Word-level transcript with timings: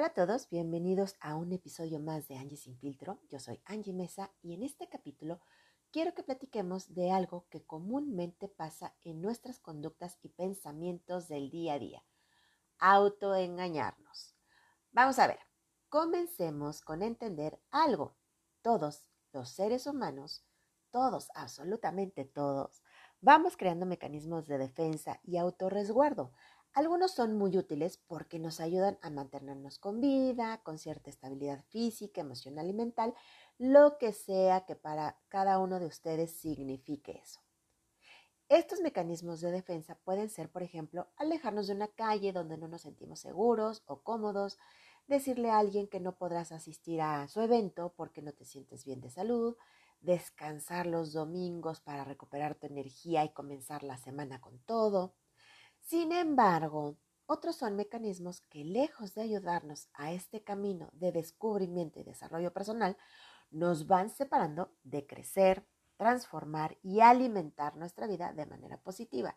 Hola 0.00 0.06
a 0.06 0.14
todos, 0.14 0.48
bienvenidos 0.48 1.14
a 1.20 1.36
un 1.36 1.52
episodio 1.52 2.00
más 2.00 2.26
de 2.26 2.38
Angie 2.38 2.56
Sin 2.56 2.78
Filtro. 2.78 3.20
Yo 3.28 3.38
soy 3.38 3.60
Angie 3.66 3.92
Mesa 3.92 4.30
y 4.40 4.54
en 4.54 4.62
este 4.62 4.88
capítulo 4.88 5.42
quiero 5.90 6.14
que 6.14 6.22
platiquemos 6.22 6.94
de 6.94 7.10
algo 7.10 7.44
que 7.50 7.62
comúnmente 7.66 8.48
pasa 8.48 8.94
en 9.02 9.20
nuestras 9.20 9.58
conductas 9.58 10.18
y 10.22 10.30
pensamientos 10.30 11.28
del 11.28 11.50
día 11.50 11.74
a 11.74 11.78
día. 11.78 12.02
Autoengañarnos. 12.78 14.34
Vamos 14.92 15.18
a 15.18 15.26
ver, 15.26 15.40
comencemos 15.90 16.80
con 16.80 17.02
entender 17.02 17.60
algo. 17.70 18.16
Todos 18.62 19.10
los 19.34 19.50
seres 19.50 19.86
humanos, 19.86 20.46
todos, 20.90 21.28
absolutamente 21.34 22.24
todos, 22.24 22.82
vamos 23.20 23.54
creando 23.58 23.84
mecanismos 23.84 24.46
de 24.46 24.56
defensa 24.56 25.20
y 25.24 25.36
autorresguardo 25.36 26.32
algunos 26.72 27.12
son 27.12 27.36
muy 27.36 27.56
útiles 27.56 27.98
porque 28.06 28.38
nos 28.38 28.60
ayudan 28.60 28.98
a 29.02 29.10
mantenernos 29.10 29.78
con 29.78 30.00
vida, 30.00 30.62
con 30.62 30.78
cierta 30.78 31.10
estabilidad 31.10 31.64
física, 31.68 32.20
emocional 32.20 32.68
y 32.68 32.72
mental, 32.72 33.14
lo 33.58 33.98
que 33.98 34.12
sea 34.12 34.64
que 34.66 34.76
para 34.76 35.18
cada 35.28 35.58
uno 35.58 35.80
de 35.80 35.86
ustedes 35.86 36.32
signifique 36.32 37.20
eso. 37.22 37.40
Estos 38.48 38.80
mecanismos 38.80 39.40
de 39.40 39.52
defensa 39.52 39.96
pueden 40.02 40.28
ser, 40.28 40.50
por 40.50 40.62
ejemplo, 40.62 41.06
alejarnos 41.16 41.68
de 41.68 41.74
una 41.74 41.88
calle 41.88 42.32
donde 42.32 42.58
no 42.58 42.66
nos 42.66 42.82
sentimos 42.82 43.20
seguros 43.20 43.82
o 43.86 44.02
cómodos, 44.02 44.58
decirle 45.06 45.50
a 45.50 45.58
alguien 45.58 45.88
que 45.88 46.00
no 46.00 46.16
podrás 46.16 46.50
asistir 46.50 47.00
a 47.00 47.28
su 47.28 47.40
evento 47.40 47.94
porque 47.96 48.22
no 48.22 48.32
te 48.32 48.44
sientes 48.44 48.84
bien 48.84 49.00
de 49.00 49.10
salud, 49.10 49.56
descansar 50.00 50.86
los 50.86 51.12
domingos 51.12 51.80
para 51.80 52.04
recuperar 52.04 52.54
tu 52.54 52.66
energía 52.66 53.24
y 53.24 53.32
comenzar 53.32 53.82
la 53.82 53.98
semana 53.98 54.40
con 54.40 54.58
todo, 54.60 55.14
sin 55.90 56.12
embargo, 56.12 56.96
otros 57.26 57.56
son 57.56 57.74
mecanismos 57.74 58.42
que 58.42 58.64
lejos 58.64 59.12
de 59.16 59.22
ayudarnos 59.22 59.88
a 59.94 60.12
este 60.12 60.44
camino 60.44 60.88
de 60.92 61.10
descubrimiento 61.10 61.98
y 61.98 62.04
desarrollo 62.04 62.52
personal, 62.52 62.96
nos 63.50 63.88
van 63.88 64.08
separando 64.08 64.70
de 64.84 65.04
crecer, 65.04 65.66
transformar 65.96 66.78
y 66.84 67.00
alimentar 67.00 67.74
nuestra 67.74 68.06
vida 68.06 68.32
de 68.32 68.46
manera 68.46 68.80
positiva. 68.80 69.36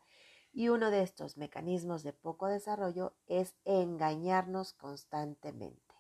Y 0.52 0.70
uno 0.70 0.92
de 0.92 1.02
estos 1.02 1.38
mecanismos 1.38 2.04
de 2.04 2.14
poco 2.14 2.46
desarrollo 2.46 3.16
es 3.26 3.56
engañarnos 3.66 4.74
constantemente. 4.74 5.96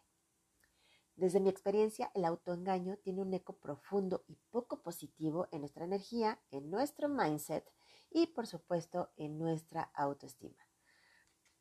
Desde 1.15 1.39
mi 1.39 1.49
experiencia, 1.49 2.11
el 2.13 2.25
autoengaño 2.25 2.97
tiene 2.97 3.23
un 3.23 3.33
eco 3.33 3.57
profundo 3.57 4.23
y 4.27 4.37
poco 4.51 4.83
positivo 4.83 5.47
en 5.51 5.61
nuestra 5.61 5.85
energía, 5.85 6.39
en 6.51 6.69
nuestro 6.69 7.09
mindset 7.09 7.67
y 8.13 8.27
por 8.27 8.47
supuesto 8.47 9.11
en 9.17 9.37
nuestra 9.37 9.91
autoestima. 9.95 10.63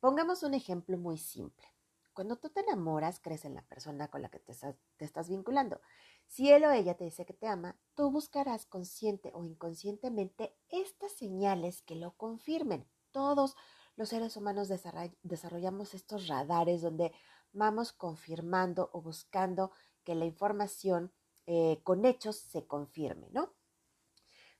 Pongamos 0.01 0.43
un 0.43 0.55
ejemplo 0.55 0.99
muy 0.99 1.17
simple. 1.17 1.67
Cuando 2.13 2.37
tú 2.37 2.51
te 2.51 2.61
enamoras, 2.61 3.21
crees 3.21 3.47
en 3.47 3.55
la 3.55 3.63
persona 3.63 4.09
con 4.09 4.21
la 4.21 4.29
que 4.29 4.39
te 4.39 4.53
estás, 4.53 5.29
vinculando. 5.29 5.81
Si 6.27 6.51
él 6.51 6.65
o 6.65 6.71
ella 6.71 6.95
te 6.95 7.05
dice 7.05 7.25
que 7.25 7.33
te 7.33 7.47
ama, 7.47 7.79
tú 7.95 8.11
buscarás 8.11 8.67
consciente 8.67 9.31
o 9.35 9.45
inconscientemente 9.45 10.55
estas 10.69 11.13
señales 11.13 11.81
que 11.83 11.95
lo 11.95 12.17
confirmen. 12.17 12.87
Todos 13.13 13.57
los 13.97 14.11
seres 14.11 14.37
humanos 14.37 14.69
desarrollamos 14.69 15.95
estos 15.95 16.29
radares 16.29 16.83
donde 16.83 17.13
vamos 17.53 17.93
confirmando 17.93 18.91
o 18.93 19.01
buscando 19.01 19.73
que 20.05 20.15
la 20.15 20.27
información 20.27 21.13
eh, 21.47 21.81
con 21.83 22.05
hechos 22.05 22.37
se 22.37 22.67
confirme, 22.67 23.29
¿no? 23.31 23.55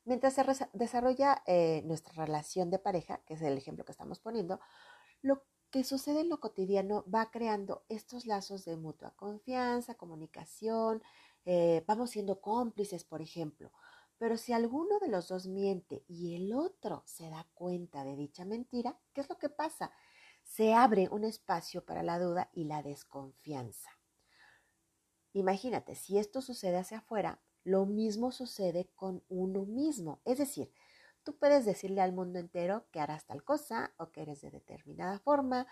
Mientras 0.05 0.35
se 0.35 0.45
desarrolla 0.73 1.43
eh, 1.47 1.83
nuestra 1.85 2.13
relación 2.15 2.71
de 2.71 2.79
pareja, 2.79 3.23
que 3.25 3.35
es 3.35 3.43
el 3.43 3.57
ejemplo 3.57 3.85
que 3.85 3.93
estamos 3.93 4.19
poniendo, 4.19 4.61
lo 5.21 5.45
que 5.71 5.85
sucede 5.85 6.21
en 6.21 6.29
lo 6.29 6.41
cotidiano 6.41 7.05
va 7.13 7.31
creando 7.31 7.85
estos 7.89 8.27
lazos 8.27 8.65
de 8.65 8.77
mutua 8.77 9.15
confianza, 9.15 9.95
comunicación, 9.95 11.03
eh, 11.45 11.85
vamos 11.87 12.11
siendo 12.11 12.41
cómplices, 12.41 13.05
por 13.05 13.23
ejemplo. 13.23 13.73
Pero 14.19 14.37
si 14.37 14.53
alguno 14.53 14.99
de 14.99 15.09
los 15.09 15.29
dos 15.29 15.47
miente 15.47 16.05
y 16.09 16.37
el 16.37 16.53
otro 16.53 17.03
se 17.07 17.31
da 17.31 17.49
cuenta 17.55 18.05
de 18.05 18.17
dicha 18.17 18.45
mentira, 18.45 18.99
¿qué 19.13 19.21
es 19.21 19.29
lo 19.29 19.39
que 19.39 19.49
pasa? 19.49 19.93
Se 20.43 20.75
abre 20.75 21.09
un 21.11 21.25
espacio 21.25 21.85
para 21.85 22.03
la 22.03 22.19
duda 22.19 22.51
y 22.53 22.65
la 22.65 22.83
desconfianza. 22.83 23.91
Imagínate, 25.33 25.95
si 25.95 26.19
esto 26.19 26.43
sucede 26.43 26.77
hacia 26.77 26.99
afuera, 26.99 27.41
lo 27.65 27.87
mismo 27.87 28.33
sucede 28.33 28.91
con 28.95 29.23
uno 29.29 29.65
mismo. 29.65 30.21
Es 30.25 30.39
decir, 30.39 30.73
tú 31.23 31.37
puedes 31.37 31.65
decirle 31.65 32.01
al 32.01 32.13
mundo 32.13 32.39
entero 32.39 32.87
que 32.91 33.01
harás 33.01 33.27
tal 33.27 33.45
cosa 33.45 33.95
o 33.97 34.11
que 34.11 34.23
eres 34.23 34.41
de 34.41 34.51
determinada 34.51 35.19
forma 35.21 35.67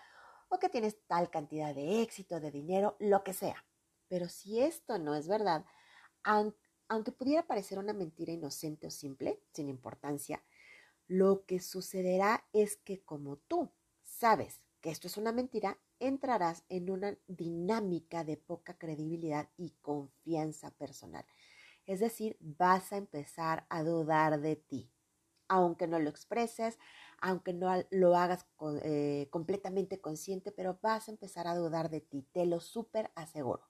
o 0.49 0.59
que 0.59 0.69
tienes 0.69 0.97
tal 1.07 1.29
cantidad 1.29 1.73
de 1.73 2.01
éxito, 2.01 2.39
de 2.39 2.51
dinero, 2.51 2.95
lo 2.99 3.23
que 3.23 3.33
sea. 3.33 3.65
Pero 4.07 4.27
si 4.27 4.59
esto 4.59 4.97
no 4.99 5.15
es 5.15 5.27
verdad, 5.27 5.65
aunque 6.23 7.11
pudiera 7.11 7.47
parecer 7.47 7.79
una 7.79 7.93
mentira 7.93 8.33
inocente 8.33 8.87
o 8.87 8.91
simple, 8.91 9.41
sin 9.53 9.69
importancia, 9.69 10.43
lo 11.07 11.45
que 11.45 11.59
sucederá 11.59 12.45
es 12.53 12.77
que 12.77 13.01
como 13.03 13.37
tú 13.37 13.71
sabes 14.03 14.61
que 14.81 14.89
esto 14.89 15.07
es 15.07 15.17
una 15.17 15.31
mentira, 15.31 15.79
entrarás 15.99 16.63
en 16.67 16.89
una 16.89 17.17
dinámica 17.27 18.23
de 18.23 18.35
poca 18.35 18.77
credibilidad 18.77 19.49
y 19.55 19.71
confianza 19.81 20.71
personal. 20.71 21.25
Es 21.85 21.99
decir, 21.99 22.37
vas 22.39 22.93
a 22.93 22.97
empezar 22.97 23.65
a 23.69 23.83
dudar 23.83 24.39
de 24.39 24.55
ti, 24.55 24.91
aunque 25.47 25.87
no 25.87 25.99
lo 25.99 26.09
expreses, 26.09 26.79
aunque 27.19 27.53
no 27.53 27.71
lo 27.91 28.15
hagas 28.15 28.45
eh, 28.83 29.27
completamente 29.31 29.99
consciente, 29.99 30.51
pero 30.51 30.79
vas 30.81 31.07
a 31.07 31.11
empezar 31.11 31.47
a 31.47 31.55
dudar 31.55 31.89
de 31.89 32.01
ti, 32.01 32.27
te 32.31 32.45
lo 32.45 32.59
súper 32.59 33.11
aseguro. 33.15 33.63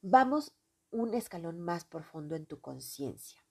Vamos 0.00 0.54
un 0.90 1.14
escalón 1.14 1.60
más 1.60 1.84
profundo 1.84 2.36
en 2.36 2.46
tu 2.46 2.60
conciencia. 2.60 3.44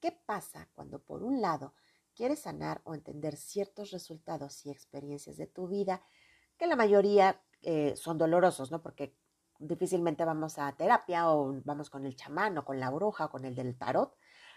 ¿Qué 0.00 0.12
pasa 0.12 0.70
cuando 0.74 1.02
por 1.02 1.22
un 1.22 1.40
lado 1.40 1.74
quieres 2.14 2.40
sanar 2.40 2.80
o 2.84 2.94
entender 2.94 3.36
ciertos 3.36 3.90
resultados 3.90 4.64
y 4.66 4.70
experiencias 4.70 5.36
de 5.36 5.46
tu 5.46 5.68
vida, 5.68 6.02
que 6.58 6.66
la 6.66 6.76
mayoría 6.76 7.42
eh, 7.62 7.94
son 7.96 8.18
dolorosos, 8.18 8.70
¿no? 8.70 8.82
Porque 8.82 9.16
difícilmente 9.60 10.24
vamos 10.24 10.58
a 10.58 10.72
terapia 10.72 11.30
o 11.30 11.60
vamos 11.64 11.90
con 11.90 12.06
el 12.06 12.16
chamán 12.16 12.56
o 12.58 12.64
con 12.64 12.80
la 12.80 12.90
bruja 12.90 13.26
o 13.26 13.30
con 13.30 13.44
el 13.44 13.54
del 13.54 13.76
tarot 13.76 14.16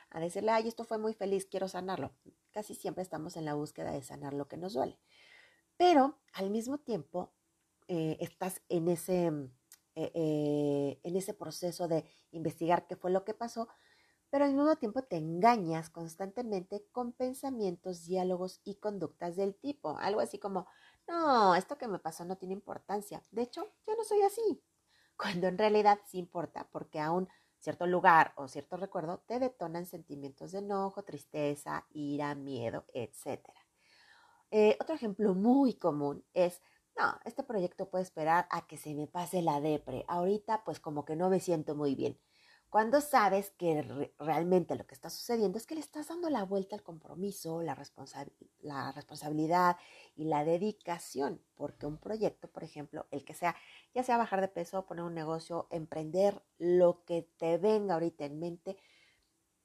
a 0.09 0.19
decirle, 0.19 0.51
ay, 0.51 0.67
esto 0.67 0.83
fue 0.83 0.97
muy 0.97 1.13
feliz, 1.13 1.45
quiero 1.45 1.67
sanarlo. 1.67 2.13
Casi 2.51 2.75
siempre 2.75 3.01
estamos 3.01 3.35
en 3.35 3.45
la 3.45 3.55
búsqueda 3.55 3.91
de 3.91 4.03
sanar 4.03 4.33
lo 4.33 4.47
que 4.47 4.57
nos 4.57 4.73
duele. 4.73 4.99
Pero 5.75 6.19
al 6.33 6.51
mismo 6.51 6.77
tiempo 6.77 7.33
eh, 7.87 8.17
estás 8.19 8.61
en 8.69 8.87
ese, 8.89 9.27
eh, 9.95 10.11
eh, 10.13 10.99
en 11.03 11.15
ese 11.15 11.33
proceso 11.33 11.87
de 11.87 12.05
investigar 12.31 12.85
qué 12.87 12.95
fue 12.95 13.09
lo 13.09 13.25
que 13.25 13.33
pasó, 13.33 13.67
pero 14.29 14.45
al 14.45 14.53
mismo 14.53 14.75
tiempo 14.75 15.01
te 15.01 15.17
engañas 15.17 15.89
constantemente 15.89 16.85
con 16.91 17.13
pensamientos, 17.13 18.05
diálogos 18.05 18.61
y 18.63 18.75
conductas 18.75 19.35
del 19.35 19.55
tipo. 19.55 19.97
Algo 19.97 20.21
así 20.21 20.37
como, 20.37 20.67
no, 21.07 21.55
esto 21.55 21.77
que 21.77 21.87
me 21.87 21.99
pasó 21.99 22.23
no 22.23 22.37
tiene 22.37 22.53
importancia. 22.53 23.23
De 23.31 23.41
hecho, 23.41 23.73
yo 23.87 23.95
no 23.95 24.03
soy 24.03 24.21
así 24.21 24.63
cuando 25.17 25.47
en 25.47 25.57
realidad 25.57 25.99
sí 26.05 26.17
importa, 26.19 26.67
porque 26.71 26.99
aún 26.99 27.29
cierto 27.59 27.87
lugar 27.87 28.33
o 28.35 28.47
cierto 28.47 28.77
recuerdo 28.77 29.19
te 29.27 29.39
detonan 29.39 29.85
sentimientos 29.85 30.51
de 30.51 30.59
enojo, 30.59 31.03
tristeza, 31.03 31.85
ira, 31.91 32.35
miedo, 32.35 32.85
etc. 32.93 33.53
Eh, 34.51 34.77
otro 34.81 34.95
ejemplo 34.95 35.33
muy 35.33 35.75
común 35.75 36.23
es, 36.33 36.61
no, 36.97 37.19
este 37.25 37.43
proyecto 37.43 37.89
puede 37.89 38.03
esperar 38.03 38.47
a 38.51 38.67
que 38.67 38.77
se 38.77 38.93
me 38.93 39.07
pase 39.07 39.41
la 39.41 39.61
depre. 39.61 40.05
Ahorita 40.07 40.63
pues 40.63 40.79
como 40.79 41.05
que 41.05 41.15
no 41.15 41.29
me 41.29 41.39
siento 41.39 41.75
muy 41.75 41.95
bien. 41.95 42.19
Cuando 42.73 43.01
sabes 43.01 43.51
que 43.51 44.11
realmente 44.17 44.75
lo 44.75 44.87
que 44.87 44.95
está 44.95 45.11
sucediendo 45.11 45.59
es 45.59 45.67
que 45.67 45.75
le 45.75 45.79
estás 45.79 46.07
dando 46.07 46.31
la 46.31 46.43
vuelta 46.43 46.75
al 46.75 46.81
compromiso, 46.81 47.61
la, 47.61 47.77
la 48.61 48.91
responsabilidad 48.91 49.77
y 50.15 50.25
la 50.25 50.43
dedicación, 50.43 51.39
porque 51.53 51.85
un 51.85 51.99
proyecto, 51.99 52.47
por 52.47 52.63
ejemplo, 52.63 53.05
el 53.11 53.25
que 53.25 53.35
sea, 53.35 53.55
ya 53.93 54.01
sea 54.01 54.17
bajar 54.17 54.41
de 54.41 54.47
peso, 54.47 54.87
poner 54.87 55.03
un 55.03 55.13
negocio, 55.13 55.67
emprender, 55.69 56.41
lo 56.57 57.05
que 57.05 57.29
te 57.37 57.59
venga 57.59 57.93
ahorita 57.93 58.25
en 58.25 58.39
mente, 58.39 58.77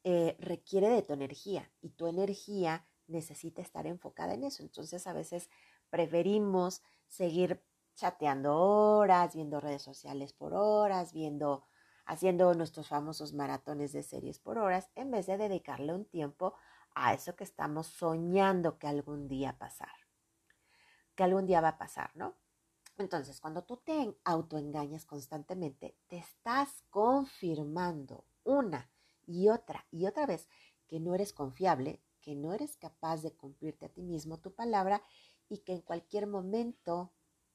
eh, 0.04 0.36
requiere 0.38 0.90
de 0.90 1.00
tu 1.00 1.14
energía 1.14 1.72
y 1.80 1.88
tu 1.88 2.08
energía 2.08 2.86
necesita 3.06 3.62
estar 3.62 3.86
enfocada 3.86 4.34
en 4.34 4.44
eso. 4.44 4.62
Entonces 4.62 5.06
a 5.06 5.14
veces 5.14 5.48
preferimos 5.88 6.82
seguir 7.06 7.64
chateando 7.94 8.54
horas, 8.54 9.34
viendo 9.34 9.60
redes 9.60 9.80
sociales 9.80 10.34
por 10.34 10.52
horas, 10.52 11.14
viendo 11.14 11.64
haciendo 12.08 12.54
nuestros 12.54 12.88
famosos 12.88 13.34
maratones 13.34 13.92
de 13.92 14.02
series 14.02 14.38
por 14.38 14.56
horas, 14.56 14.90
en 14.94 15.10
vez 15.10 15.26
de 15.26 15.36
dedicarle 15.36 15.92
un 15.92 16.06
tiempo 16.06 16.54
a 16.94 17.12
eso 17.12 17.36
que 17.36 17.44
estamos 17.44 17.86
soñando 17.86 18.78
que 18.78 18.86
algún 18.88 19.28
día 19.28 19.58
pasar, 19.58 19.92
que 21.14 21.22
algún 21.22 21.46
día 21.46 21.60
va 21.60 21.68
a 21.68 21.78
pasar, 21.78 22.10
¿no? 22.16 22.34
Entonces, 22.96 23.40
cuando 23.40 23.62
tú 23.62 23.76
te 23.76 24.16
autoengañas 24.24 25.04
constantemente, 25.04 25.98
te 26.08 26.16
estás 26.16 26.82
confirmando 26.88 28.24
una 28.42 28.90
y 29.26 29.50
otra 29.50 29.86
y 29.90 30.06
otra 30.06 30.24
vez 30.24 30.48
que 30.86 31.00
no 31.00 31.14
eres 31.14 31.34
confiable, 31.34 32.02
que 32.22 32.34
no 32.34 32.54
eres 32.54 32.78
capaz 32.78 33.20
de 33.20 33.36
cumplirte 33.36 33.84
a 33.84 33.90
ti 33.90 34.02
mismo 34.02 34.38
tu 34.38 34.54
palabra 34.54 35.02
y 35.50 35.58
que 35.58 35.74
en 35.74 35.82
cualquier 35.82 36.26
momento 36.26 37.12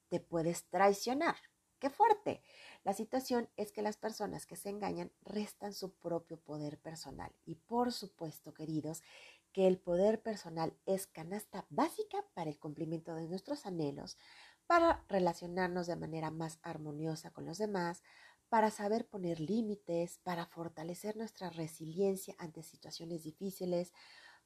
te 0.10 0.20
puedes 0.20 0.70
traicionar 0.70 1.38
Qué 1.84 1.90
fuerte. 1.90 2.42
La 2.86 2.94
situación 2.94 3.50
es 3.58 3.74
que 3.74 3.82
las 3.82 3.98
personas 3.98 4.46
que 4.46 4.56
se 4.56 4.70
engañan 4.70 5.12
restan 5.20 5.74
su 5.74 5.92
propio 5.92 6.40
poder 6.40 6.80
personal. 6.80 7.36
Y 7.44 7.56
por 7.56 7.92
supuesto, 7.92 8.54
queridos, 8.54 9.04
que 9.52 9.68
el 9.68 9.78
poder 9.78 10.22
personal 10.22 10.78
es 10.86 11.08
canasta 11.08 11.66
básica 11.70 12.24
para 12.36 12.50
el 12.50 12.58
cumplimiento 12.58 13.16
de 13.16 13.28
nuestros 13.28 13.66
anhelos, 13.66 14.18
para 14.66 15.04
relacionarnos 15.10 15.86
de 15.88 15.98
manera 15.98 16.32
más 16.32 16.58
armoniosa 16.62 17.32
con 17.32 17.46
los 17.46 17.58
demás, 17.58 18.02
para 18.48 18.72
saber 18.72 19.06
poner 19.06 19.42
límites, 19.42 20.20
para 20.24 20.46
fortalecer 20.46 21.18
nuestra 21.18 21.50
resiliencia 21.50 22.34
ante 22.38 22.64
situaciones 22.64 23.24
difíciles, 23.24 23.92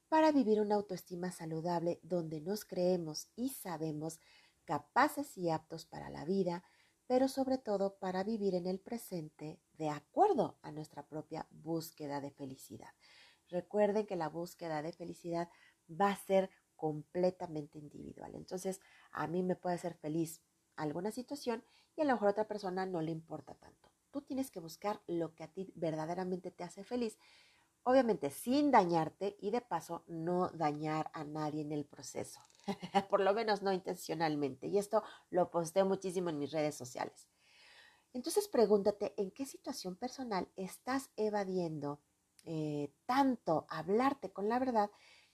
para 0.08 0.32
vivir 0.32 0.60
una 0.60 0.74
autoestima 0.74 1.30
saludable 1.30 2.00
donde 2.02 2.40
nos 2.40 2.64
creemos 2.64 3.28
y 3.36 3.50
sabemos 3.50 4.18
capaces 4.64 5.38
y 5.38 5.50
aptos 5.50 5.86
para 5.86 6.10
la 6.10 6.24
vida, 6.24 6.64
pero 7.08 7.26
sobre 7.26 7.56
todo 7.58 7.98
para 7.98 8.22
vivir 8.22 8.54
en 8.54 8.66
el 8.66 8.78
presente 8.78 9.58
de 9.72 9.88
acuerdo 9.88 10.58
a 10.62 10.70
nuestra 10.70 11.08
propia 11.08 11.48
búsqueda 11.50 12.20
de 12.20 12.30
felicidad. 12.30 12.90
Recuerden 13.48 14.06
que 14.06 14.14
la 14.14 14.28
búsqueda 14.28 14.82
de 14.82 14.92
felicidad 14.92 15.48
va 15.88 16.10
a 16.10 16.16
ser 16.16 16.50
completamente 16.76 17.78
individual. 17.78 18.34
Entonces, 18.34 18.80
a 19.10 19.26
mí 19.26 19.42
me 19.42 19.56
puede 19.56 19.76
hacer 19.76 19.94
feliz 19.94 20.42
alguna 20.76 21.10
situación 21.10 21.64
y 21.96 22.02
a 22.02 22.04
lo 22.04 22.12
mejor 22.12 22.28
a 22.28 22.32
otra 22.32 22.46
persona 22.46 22.84
no 22.84 23.00
le 23.00 23.10
importa 23.10 23.54
tanto. 23.54 23.90
Tú 24.10 24.20
tienes 24.20 24.50
que 24.50 24.60
buscar 24.60 25.02
lo 25.06 25.34
que 25.34 25.44
a 25.44 25.48
ti 25.48 25.72
verdaderamente 25.76 26.50
te 26.50 26.62
hace 26.62 26.84
feliz 26.84 27.18
obviamente 27.88 28.28
sin 28.28 28.70
dañarte 28.70 29.38
y 29.40 29.50
de 29.50 29.62
paso 29.62 30.04
no 30.08 30.50
dañar 30.50 31.10
a 31.14 31.24
nadie 31.24 31.62
en 31.62 31.72
el 31.72 31.86
proceso, 31.86 32.38
por 33.08 33.20
lo 33.20 33.32
menos 33.32 33.62
no 33.62 33.72
intencionalmente. 33.72 34.66
Y 34.66 34.76
esto 34.76 35.02
lo 35.30 35.50
posteo 35.50 35.86
muchísimo 35.86 36.28
en 36.28 36.38
mis 36.38 36.52
redes 36.52 36.74
sociales. 36.74 37.26
Entonces 38.12 38.46
pregúntate 38.46 39.14
en 39.16 39.30
qué 39.30 39.46
situación 39.46 39.96
personal 39.96 40.48
estás 40.56 41.08
evadiendo 41.16 41.98
eh, 42.44 42.92
tanto 43.06 43.66
hablarte 43.70 44.32
con 44.34 44.50
la 44.50 44.58
verdad 44.58 44.90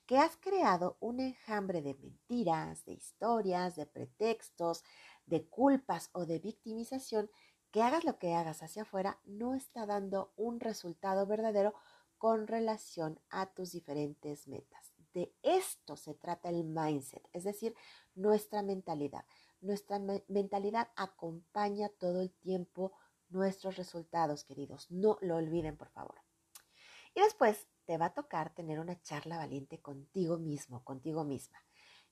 que 0.06 0.18
has 0.18 0.36
creado 0.36 0.96
un 1.00 1.18
enjambre 1.18 1.82
de 1.82 1.94
mentiras, 1.94 2.84
de 2.84 2.92
historias, 2.92 3.74
de 3.74 3.86
pretextos, 3.86 4.84
de 5.26 5.44
culpas 5.48 6.08
o 6.12 6.24
de 6.24 6.38
victimización 6.38 7.28
que 7.72 7.82
hagas 7.82 8.04
lo 8.04 8.20
que 8.20 8.32
hagas 8.32 8.62
hacia 8.62 8.82
afuera 8.82 9.18
no 9.24 9.56
está 9.56 9.86
dando 9.86 10.32
un 10.36 10.60
resultado 10.60 11.26
verdadero 11.26 11.74
con 12.24 12.46
relación 12.46 13.20
a 13.28 13.52
tus 13.52 13.72
diferentes 13.72 14.48
metas. 14.48 14.94
De 15.12 15.34
esto 15.42 15.94
se 15.94 16.14
trata 16.14 16.48
el 16.48 16.64
mindset, 16.64 17.22
es 17.34 17.44
decir, 17.44 17.74
nuestra 18.14 18.62
mentalidad. 18.62 19.26
Nuestra 19.60 19.98
mentalidad 20.28 20.88
acompaña 20.96 21.90
todo 21.90 22.22
el 22.22 22.32
tiempo 22.32 22.92
nuestros 23.28 23.76
resultados, 23.76 24.42
queridos. 24.42 24.90
No 24.90 25.18
lo 25.20 25.36
olviden, 25.36 25.76
por 25.76 25.90
favor. 25.90 26.14
Y 27.14 27.20
después 27.20 27.68
te 27.84 27.98
va 27.98 28.06
a 28.06 28.14
tocar 28.14 28.54
tener 28.54 28.80
una 28.80 28.98
charla 29.02 29.36
valiente 29.36 29.82
contigo 29.82 30.38
mismo, 30.38 30.82
contigo 30.82 31.24
misma. 31.24 31.58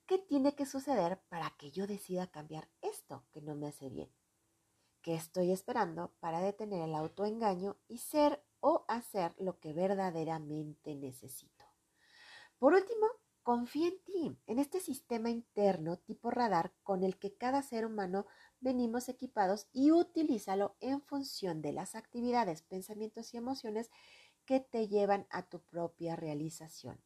¿Qué 0.04 0.18
tiene 0.18 0.54
que 0.54 0.66
suceder 0.66 1.22
para 1.30 1.56
que 1.56 1.70
yo 1.70 1.86
decida 1.86 2.30
cambiar 2.30 2.68
esto 2.82 3.24
que 3.32 3.40
no 3.40 3.54
me 3.54 3.68
hace 3.68 3.88
bien? 3.88 4.12
¿Qué 5.00 5.14
estoy 5.14 5.52
esperando 5.52 6.12
para 6.20 6.40
detener 6.42 6.82
el 6.82 6.94
autoengaño 6.94 7.78
y 7.88 7.96
ser 7.96 8.44
hacer 8.96 9.34
lo 9.38 9.58
que 9.58 9.72
verdaderamente 9.72 10.94
necesito. 10.94 11.64
Por 12.58 12.74
último, 12.74 13.06
confía 13.42 13.88
en 13.88 13.98
ti, 14.04 14.38
en 14.46 14.58
este 14.58 14.80
sistema 14.80 15.30
interno 15.30 15.98
tipo 15.98 16.30
radar 16.30 16.72
con 16.82 17.02
el 17.02 17.18
que 17.18 17.34
cada 17.34 17.62
ser 17.62 17.86
humano 17.86 18.26
venimos 18.60 19.08
equipados 19.08 19.66
y 19.72 19.90
utilízalo 19.90 20.76
en 20.80 21.00
función 21.02 21.60
de 21.60 21.72
las 21.72 21.94
actividades, 21.94 22.62
pensamientos 22.62 23.34
y 23.34 23.38
emociones 23.38 23.90
que 24.44 24.60
te 24.60 24.88
llevan 24.88 25.26
a 25.30 25.42
tu 25.42 25.60
propia 25.60 26.16
realización. 26.16 27.02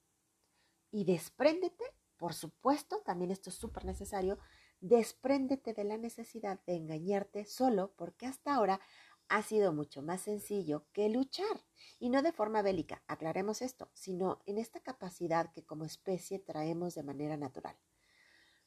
Y 0.90 1.04
despréndete, 1.04 1.84
por 2.16 2.34
supuesto, 2.34 3.00
también 3.04 3.30
esto 3.30 3.50
es 3.50 3.56
súper 3.56 3.84
necesario, 3.84 4.38
despréndete 4.80 5.72
de 5.74 5.84
la 5.84 5.96
necesidad 5.96 6.60
de 6.66 6.76
engañarte 6.76 7.44
solo 7.44 7.92
porque 7.96 8.26
hasta 8.26 8.54
ahora 8.54 8.80
ha 9.28 9.42
sido 9.42 9.72
mucho 9.72 10.02
más 10.02 10.22
sencillo 10.22 10.86
que 10.92 11.08
luchar. 11.08 11.64
Y 11.98 12.10
no 12.10 12.22
de 12.22 12.32
forma 12.32 12.62
bélica, 12.62 13.02
aclaremos 13.06 13.62
esto, 13.62 13.90
sino 13.94 14.40
en 14.46 14.58
esta 14.58 14.80
capacidad 14.80 15.52
que 15.52 15.64
como 15.64 15.84
especie 15.84 16.38
traemos 16.38 16.94
de 16.94 17.02
manera 17.02 17.36
natural. 17.36 17.76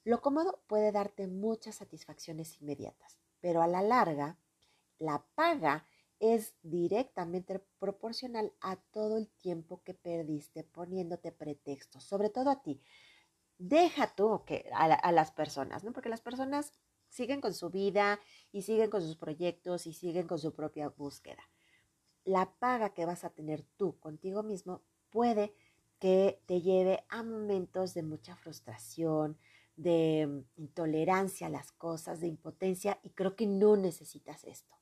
Lo 0.04 0.22
cómodo 0.22 0.64
puede 0.68 0.92
darte 0.92 1.28
muchas 1.28 1.76
satisfacciones 1.76 2.62
inmediatas, 2.62 3.20
pero 3.42 3.62
a 3.62 3.68
la 3.68 3.82
larga, 3.82 4.38
la 4.98 5.26
paga 5.36 5.86
es 6.20 6.56
directamente 6.64 7.60
proporcional 7.80 8.54
a 8.62 8.76
todo 8.76 9.18
el 9.18 9.30
tiempo 9.30 9.82
que 9.84 9.94
perdiste 9.94 10.64
poniéndote 10.64 11.32
pretextos, 11.32 12.04
sobre 12.04 12.30
todo 12.30 12.50
a 12.50 12.62
ti. 12.62 12.82
Deja 13.58 14.16
tú 14.16 14.44
que 14.46 14.70
a, 14.74 14.86
a 14.86 15.12
las 15.12 15.32
personas, 15.32 15.84
¿no? 15.84 15.94
Porque 15.94 16.10
las 16.10 16.22
personas 16.22 16.74
siguen 17.10 17.42
con 17.42 17.54
su 17.54 17.70
vida 17.70 18.20
y 18.52 18.62
siguen 18.62 18.90
con 18.90 19.02
sus 19.02 19.18
proyectos 19.18 19.88
y 19.88 19.94
siguen 19.94 20.28
con 20.28 20.40
su 20.40 20.54
propia 20.54 20.90
búsqueda. 20.90 21.44
La 22.24 22.54
paga 22.60 22.94
que 22.94 23.06
vas 23.06 23.24
a 23.24 23.32
tener 23.32 23.64
tú 23.78 24.00
contigo 24.00 24.44
mismo 24.44 24.84
puede 25.10 25.54
que 26.00 26.42
te 26.46 26.62
lleve 26.62 27.04
a 27.10 27.24
momentos 27.24 27.94
de 27.94 28.04
mucha 28.04 28.36
frustración, 28.36 29.38
de 29.76 30.28
mm, 30.28 30.62
intolerancia 30.62 31.48
a 31.48 31.50
las 31.50 31.72
cosas, 31.72 32.20
de 32.20 32.28
impotencia 32.28 33.00
y 33.04 33.12
creo 33.12 33.36
que 33.36 33.48
no 33.48 33.76
necesitas 33.76 34.44
esto. 34.44 34.76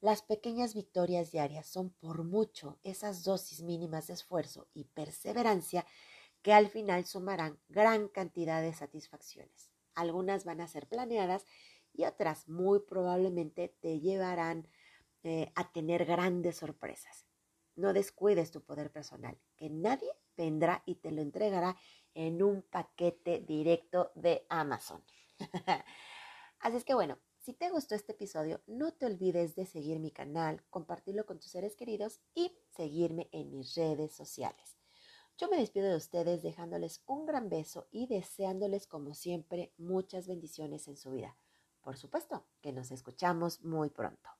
Las 0.00 0.22
pequeñas 0.22 0.74
victorias 0.74 1.32
diarias 1.32 1.66
son 1.66 1.90
por 1.90 2.24
mucho 2.24 2.78
esas 2.82 3.24
dosis 3.24 3.62
mínimas 3.62 4.08
de 4.08 4.14
esfuerzo 4.14 4.68
y 4.74 4.84
perseverancia 4.84 5.86
que 6.42 6.52
al 6.52 6.68
final 6.68 7.06
sumarán 7.06 7.58
gran 7.68 8.08
cantidad 8.08 8.60
de 8.60 8.74
satisfacciones. 8.74 9.73
Algunas 9.94 10.44
van 10.44 10.60
a 10.60 10.68
ser 10.68 10.86
planeadas 10.86 11.46
y 11.92 12.04
otras 12.04 12.48
muy 12.48 12.80
probablemente 12.80 13.76
te 13.80 14.00
llevarán 14.00 14.68
eh, 15.22 15.52
a 15.54 15.72
tener 15.72 16.04
grandes 16.04 16.56
sorpresas. 16.56 17.26
No 17.76 17.92
descuides 17.92 18.50
tu 18.50 18.62
poder 18.62 18.92
personal, 18.92 19.38
que 19.56 19.70
nadie 19.70 20.10
vendrá 20.36 20.82
y 20.86 20.96
te 20.96 21.10
lo 21.10 21.22
entregará 21.22 21.76
en 22.14 22.42
un 22.42 22.62
paquete 22.62 23.40
directo 23.40 24.12
de 24.14 24.46
Amazon. 24.48 25.02
Así 26.60 26.76
es 26.76 26.84
que 26.84 26.94
bueno, 26.94 27.18
si 27.38 27.52
te 27.52 27.70
gustó 27.70 27.94
este 27.94 28.12
episodio, 28.12 28.62
no 28.66 28.92
te 28.92 29.06
olvides 29.06 29.54
de 29.54 29.66
seguir 29.66 29.98
mi 29.98 30.10
canal, 30.10 30.62
compartirlo 30.70 31.26
con 31.26 31.38
tus 31.40 31.50
seres 31.50 31.76
queridos 31.76 32.20
y 32.34 32.56
seguirme 32.70 33.28
en 33.32 33.50
mis 33.50 33.74
redes 33.74 34.12
sociales. 34.12 34.78
Yo 35.36 35.48
me 35.48 35.56
despido 35.56 35.88
de 35.88 35.96
ustedes 35.96 36.42
dejándoles 36.42 37.02
un 37.06 37.26
gran 37.26 37.48
beso 37.48 37.88
y 37.90 38.06
deseándoles 38.06 38.86
como 38.86 39.14
siempre 39.14 39.72
muchas 39.76 40.28
bendiciones 40.28 40.86
en 40.86 40.96
su 40.96 41.10
vida. 41.10 41.36
Por 41.82 41.96
supuesto 41.96 42.46
que 42.60 42.72
nos 42.72 42.92
escuchamos 42.92 43.62
muy 43.62 43.90
pronto. 43.90 44.30